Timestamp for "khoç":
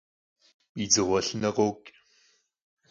1.55-1.87